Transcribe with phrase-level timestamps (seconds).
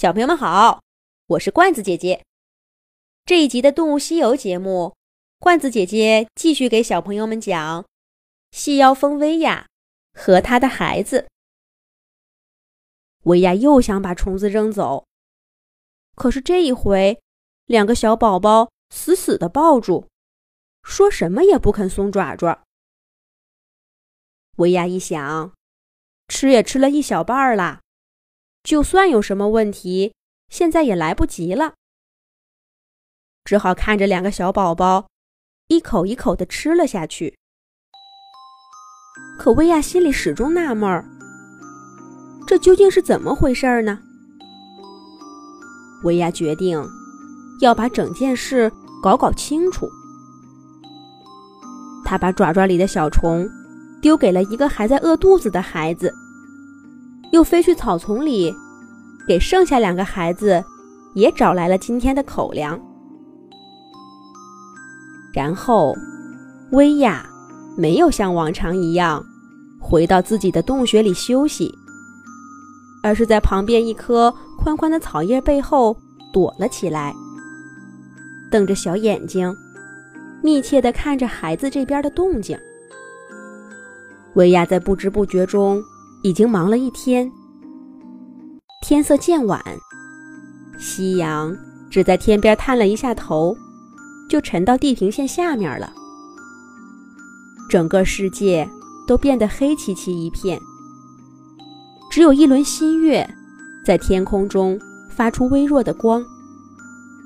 [0.00, 0.82] 小朋友们好，
[1.26, 2.24] 我是罐子姐姐。
[3.26, 4.96] 这一集的《动物西游》节目，
[5.38, 7.84] 罐子姐姐继续给小朋友们讲
[8.50, 9.66] 细腰蜂薇娅
[10.14, 11.28] 和他的孩子。
[13.24, 15.04] 薇娅又想把虫子扔走，
[16.14, 17.20] 可是这一回，
[17.66, 20.08] 两个小宝宝死死的抱住，
[20.82, 22.64] 说什么也不肯松爪爪。
[24.56, 25.52] 薇娅一想，
[26.28, 27.80] 吃也吃了一小半了。
[28.62, 30.14] 就算有什么问题，
[30.48, 31.74] 现在也来不及了，
[33.44, 35.08] 只好看着两个小宝宝
[35.68, 37.36] 一口一口的吃了下去。
[39.38, 41.04] 可薇娅心里始终纳闷儿，
[42.46, 43.98] 这究竟是怎么回事呢？
[46.04, 46.82] 薇娅决定
[47.60, 48.70] 要把整件事
[49.02, 49.88] 搞搞清楚。
[52.04, 53.48] 她把爪爪里的小虫
[54.02, 56.14] 丢给了一个还在饿肚子的孩子。
[57.30, 58.52] 又飞去草丛里，
[59.26, 60.62] 给剩下两个孩子
[61.14, 62.80] 也找来了今天的口粮。
[65.32, 65.94] 然后，
[66.72, 67.24] 薇娅
[67.76, 69.24] 没有像往常一样
[69.80, 71.72] 回到自己的洞穴里休息，
[73.02, 75.96] 而是在旁边一棵宽宽的草叶背后
[76.32, 77.14] 躲了起来，
[78.50, 79.54] 瞪着小眼睛，
[80.42, 82.58] 密切地看着孩子这边的动静。
[84.34, 85.80] 薇娅在不知不觉中。
[86.22, 87.30] 已经忙了一天，
[88.82, 89.62] 天色渐晚，
[90.78, 91.56] 夕阳
[91.90, 93.56] 只在天边探了一下头，
[94.28, 95.90] 就沉到地平线下面了。
[97.70, 98.68] 整个世界
[99.06, 100.60] 都变得黑漆漆一片，
[102.10, 103.26] 只有一轮新月
[103.82, 104.78] 在天空中
[105.10, 106.22] 发出微弱的光。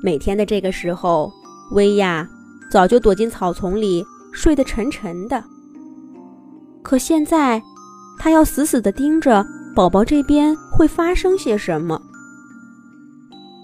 [0.00, 1.32] 每天的这个时候，
[1.72, 2.28] 薇娅
[2.70, 5.42] 早就躲进草丛里睡得沉沉的，
[6.84, 7.60] 可现在。
[8.18, 12.00] 他要死死地盯着宝宝这边会发生些什么。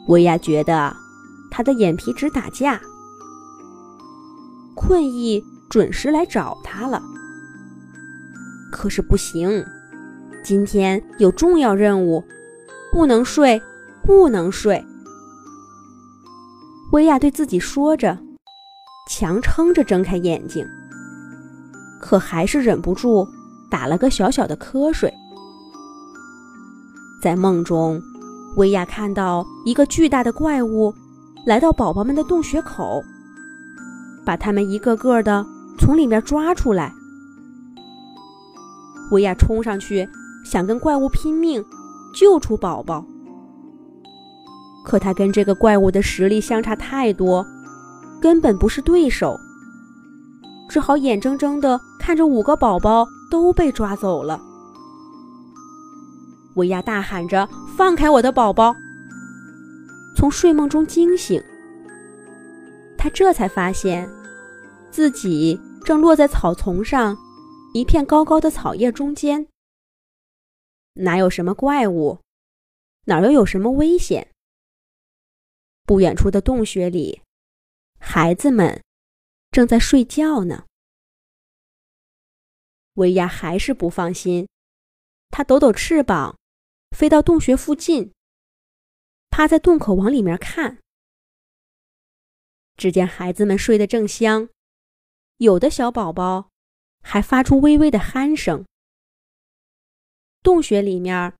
[0.08, 0.94] 薇娅觉得
[1.50, 2.80] 他的眼皮直打架，
[4.74, 7.02] 困意准时来找他了。
[8.70, 9.64] 可是不行，
[10.42, 12.24] 今天有重要任务，
[12.92, 13.60] 不能睡，
[14.02, 14.84] 不能睡。
[16.92, 18.18] 薇娅对自己说着，
[19.08, 20.66] 强撑着睁开眼睛，
[22.00, 23.26] 可还是忍不住。
[23.72, 25.10] 打了个小小的瞌睡，
[27.22, 27.98] 在梦中，
[28.54, 30.92] 薇娅看到一个巨大的怪物
[31.46, 33.02] 来到宝宝们的洞穴口，
[34.26, 35.42] 把他们一个个的
[35.78, 36.92] 从里面抓出来。
[39.10, 40.06] 薇娅冲上去
[40.44, 41.64] 想跟怪物拼命，
[42.14, 43.02] 救出宝宝，
[44.84, 47.42] 可他跟这个怪物的实力相差太多，
[48.20, 49.34] 根本不是对手，
[50.68, 53.06] 只好眼睁睁的看着五个宝宝。
[53.32, 54.38] 都被抓走了。
[56.56, 58.76] 薇娅大喊着：“放开我的宝宝！”
[60.14, 61.42] 从睡梦中惊醒，
[62.98, 64.06] 他这才发现，
[64.90, 67.16] 自己正落在草丛上，
[67.72, 69.48] 一片高高的草叶中间。
[70.96, 72.18] 哪有什么怪物？
[73.06, 74.28] 哪又有什么危险？
[75.86, 77.22] 不远处的洞穴里，
[77.98, 78.82] 孩子们
[79.50, 80.64] 正在睡觉呢。
[82.94, 84.48] 薇娅还是不放心，
[85.30, 86.38] 她抖抖翅膀，
[86.90, 88.12] 飞到洞穴附近，
[89.30, 90.78] 趴在洞口往里面看。
[92.76, 94.48] 只见孩子们睡得正香，
[95.36, 96.50] 有的小宝宝
[97.02, 98.64] 还发出微微的鼾声。
[100.42, 101.34] 洞穴里面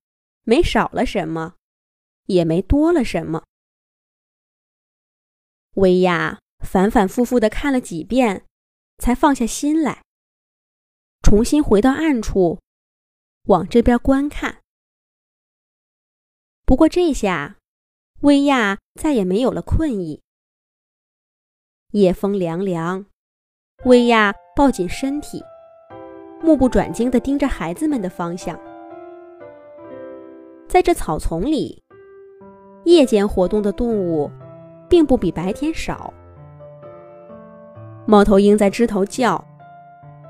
[0.44, 1.56] 没少了什么，
[2.26, 3.44] 也没多了什么。
[5.74, 8.46] 薇娅反反复复的看了几遍，
[8.98, 10.02] 才放下心来。
[11.22, 12.59] 重新回到暗处，
[13.47, 14.59] 往这边观看。
[16.66, 17.56] 不过这下，
[18.21, 20.21] 薇亚再也没有了困意。
[21.93, 23.06] 夜风凉凉，
[23.84, 25.43] 薇亚抱紧身体，
[26.43, 28.59] 目不转睛地盯着孩子们的方向。
[30.69, 31.83] 在这草丛里，
[32.84, 34.30] 夜间活动的动物
[34.89, 36.13] 并不比白天少。
[38.07, 39.42] 猫头鹰在枝头叫。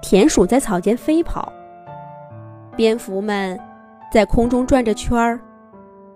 [0.03, 1.51] 田鼠在草间飞跑，
[2.77, 3.59] 蝙蝠们
[4.13, 5.41] 在空中转着圈儿，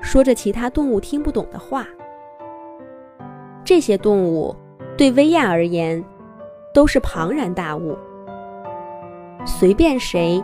[0.01, 1.87] 说着其他动物听不懂的话。
[3.65, 4.55] 这些动物
[4.99, 6.05] 对薇娅而言
[6.75, 7.97] 都是庞然大物，
[9.47, 10.43] 随便谁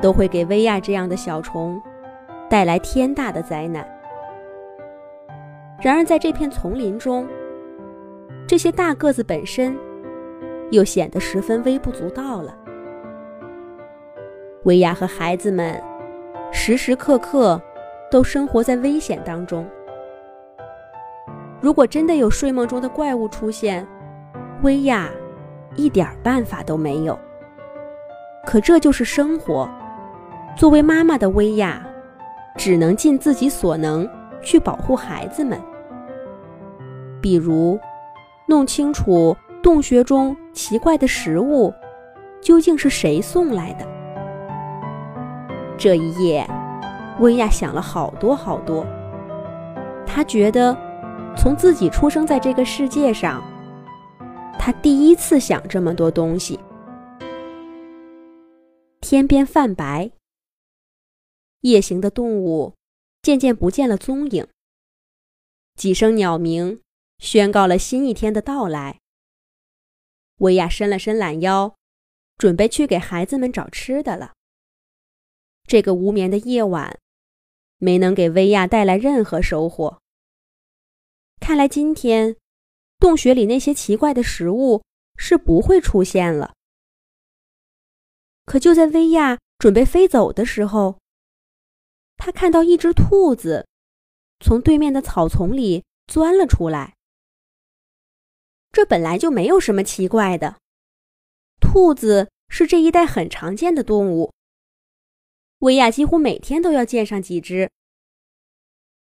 [0.00, 1.82] 都会给薇娅这样的小虫
[2.48, 3.86] 带来天大的灾难。
[5.80, 7.28] 然而，在这片丛林中，
[8.46, 9.76] 这些大个子本身
[10.70, 12.56] 又显得十分微不足道了。
[14.64, 15.78] 薇娅和孩子们
[16.50, 17.60] 时时刻刻
[18.10, 19.66] 都生活在危险当中，
[21.60, 23.86] 如果真的有睡梦中的怪物出现，
[24.62, 25.10] 薇娅
[25.76, 27.18] 一点办法都没有。
[28.46, 29.68] 可这就是生活，
[30.56, 31.84] 作为妈妈的薇娅，
[32.56, 34.08] 只能尽自己所能
[34.40, 35.60] 去保护孩子们，
[37.20, 37.78] 比如
[38.46, 41.70] 弄清楚洞穴中奇怪的食物
[42.40, 43.93] 究竟是谁送来的。
[45.76, 46.46] 这一夜，
[47.20, 48.86] 薇娅想了好多好多。
[50.06, 50.76] 她觉得，
[51.36, 53.42] 从自己出生在这个世界上，
[54.58, 56.58] 她第一次想这么多东西。
[59.00, 60.12] 天边泛白，
[61.60, 62.74] 夜行的动物
[63.20, 64.46] 渐渐不见了踪影。
[65.74, 66.80] 几声鸟鸣
[67.18, 69.00] 宣告了新一天的到来。
[70.38, 71.74] 薇娅伸了伸懒腰，
[72.38, 74.32] 准备去给孩子们找吃的了。
[75.66, 76.98] 这个无眠的夜晚，
[77.78, 80.00] 没能给薇娅带来任何收获。
[81.40, 82.36] 看来今天，
[82.98, 84.82] 洞穴里那些奇怪的食物
[85.16, 86.54] 是不会出现了。
[88.44, 90.98] 可就在薇娅准备飞走的时候，
[92.16, 93.66] 她看到一只兔子
[94.40, 96.94] 从对面的草丛里钻了出来。
[98.70, 100.58] 这本来就没有什么奇怪的，
[101.60, 104.32] 兔子是这一带很常见的动物。
[105.64, 107.70] 薇娅几乎每天都要见上几只，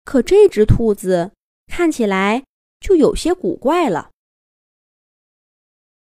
[0.03, 1.33] 可这只兔子
[1.67, 2.43] 看起来
[2.81, 4.11] 就有些古怪了。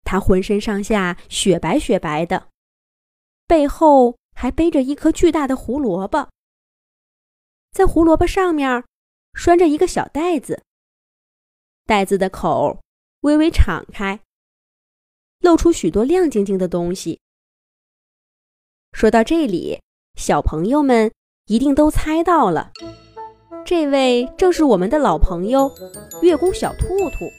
[0.06, 2.48] 它浑身上下雪白雪白的，
[3.48, 6.30] 背后还背着一颗巨大的胡萝卜，
[7.72, 8.86] 在胡萝卜上面
[9.34, 10.64] 拴着一个小袋子，
[11.84, 12.82] 袋子的口
[13.20, 14.22] 微微敞开，
[15.40, 17.20] 露出许多亮晶晶的东西。
[18.94, 19.82] 说到这里。
[20.19, 21.10] 小朋友们
[21.48, 22.71] 一定都猜到了，
[23.63, 25.71] 这位正是我们的老朋友
[26.21, 27.31] 月宫小兔兔。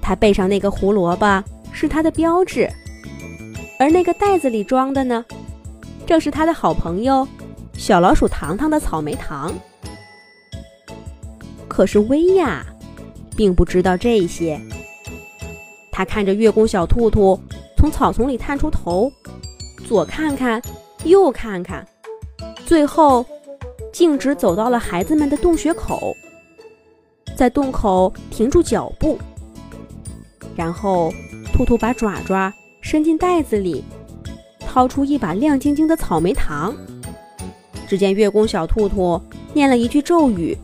[0.00, 1.42] 它背上那个胡萝卜
[1.72, 2.70] 是它的标志，
[3.80, 5.24] 而那个袋子里装的呢，
[6.06, 7.26] 正是它的好朋友
[7.74, 9.52] 小老鼠糖糖的草莓糖。
[11.66, 12.64] 可是薇娅
[13.36, 14.58] 并不知道这些，
[15.90, 17.36] 她看着月宫小兔兔
[17.76, 19.10] 从草丛里探出头，
[19.84, 20.62] 左看看。
[21.04, 21.86] 又看看，
[22.66, 23.24] 最后
[23.92, 26.14] 径直走到了孩子们的洞穴口，
[27.36, 29.18] 在洞口停住脚步，
[30.56, 31.12] 然后
[31.52, 33.84] 兔兔把爪爪伸进袋子里，
[34.60, 36.74] 掏出一把亮晶晶的草莓糖。
[37.86, 39.18] 只见月宫小兔兔
[39.54, 40.56] 念了一句咒语，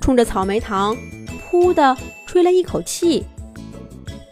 [0.00, 0.96] 冲着草莓糖
[1.50, 1.96] “噗”的
[2.26, 3.24] 吹了一口气，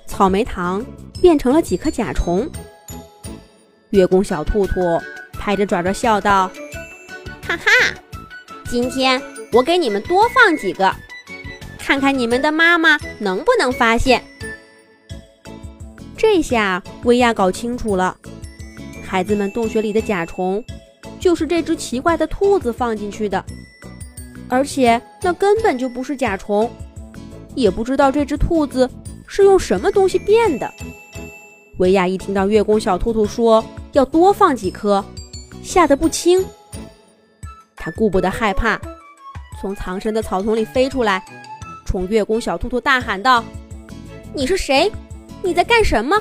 [0.07, 0.85] 草莓糖
[1.21, 2.49] 变成了几颗甲虫。
[3.91, 4.81] 月宫小兔兔。
[5.45, 6.49] 拍着爪爪笑道
[7.45, 7.65] ：“哈哈，
[8.71, 9.21] 今天
[9.53, 10.95] 我给你们多放几个，
[11.81, 14.23] 看看你们的妈妈能不能发现。”
[16.17, 18.17] 这下薇娅搞清楚了，
[19.05, 20.65] 孩子们洞穴里的甲虫
[21.19, 23.45] 就是这只奇怪的兔子放进去的，
[24.49, 26.71] 而且那根本就不是甲虫，
[27.57, 28.89] 也不知道这只兔子
[29.27, 30.73] 是用什么东西变的。
[31.79, 35.05] 薇娅一听到月宫小兔兔说要多放几颗。
[35.63, 36.45] 吓得不轻，
[37.77, 38.79] 他顾不得害怕，
[39.61, 41.25] 从藏身的草丛里飞出来，
[41.87, 43.45] 冲月宫小兔兔大喊道
[44.35, 44.91] ：“你是谁？
[45.43, 46.21] 你在干什么？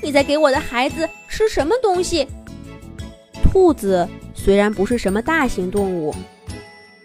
[0.00, 2.26] 你在给我的孩子吃什么东西？”
[3.42, 6.14] 兔子虽然不是什么大型动物，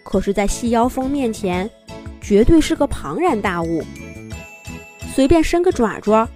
[0.02, 1.68] 可是，在细腰蜂面前，
[2.20, 3.84] 绝对是个庞然大物。
[5.14, 6.26] 随便伸个爪爪，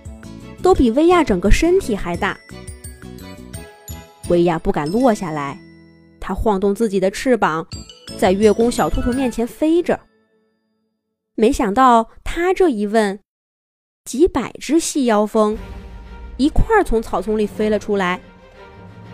[0.61, 2.37] 都比威亚整个身体还大。
[4.33, 5.59] 薇娅不敢落下来，
[6.19, 7.67] 她晃动自己的翅膀，
[8.17, 10.01] 在月宫小兔兔面前飞着。
[11.35, 13.21] 没想到，她这一问，
[14.07, 15.59] 几百只细腰蜂
[16.39, 18.19] 一块儿从草丛里飞了出来，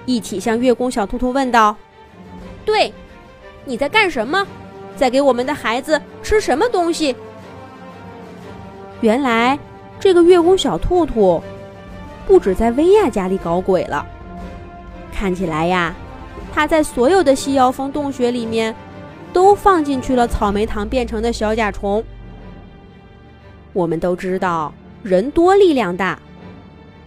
[0.06, 1.76] 一起向月宫小兔兔问道
[2.64, 2.94] ：“对，
[3.64, 4.46] 你在干什么？
[4.96, 7.14] 在给我们的孩子吃什么东西？”
[9.02, 9.58] 原来，
[9.98, 11.42] 这个月宫小兔兔
[12.24, 14.06] 不止在薇娅家里搞鬼了。
[15.18, 15.92] 看起来呀，
[16.54, 18.72] 他在所有的细腰蜂洞穴里面，
[19.32, 22.04] 都放进去了草莓糖变成的小甲虫。
[23.72, 24.72] 我们都知道，
[25.02, 26.16] 人多力量大，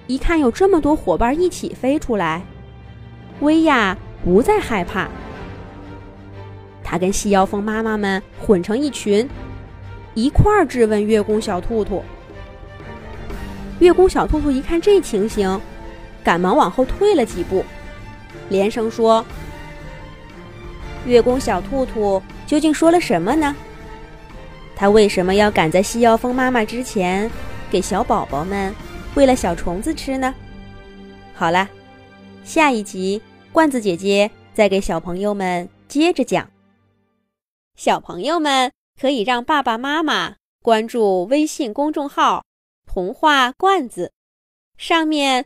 [0.07, 2.41] 一看有这么多伙伴一起飞出来，
[3.39, 5.07] 薇娅不再害怕。
[6.83, 9.25] 他跟细腰蜂妈妈们混成一群，
[10.15, 12.03] 一块儿质问月宫小兔兔。
[13.79, 15.57] 月宫小兔兔一看这情形，
[16.21, 17.63] 赶忙往后退了几步。
[18.49, 19.25] 连声说
[21.05, 23.55] ：“月宫小兔兔究竟说了什么呢？”
[24.75, 27.29] 它为什么要赶在西腰蜂妈妈之前
[27.69, 28.73] 给小宝宝们
[29.15, 30.33] 喂了小虫子吃呢？
[31.33, 31.69] 好了，
[32.43, 33.21] 下一集
[33.51, 36.49] 罐子姐姐再给小朋友们接着讲。
[37.75, 42.43] 小朋友们可以让爸爸妈妈关注微信公众号
[42.85, 44.11] “童话罐子”，
[44.77, 45.45] 上面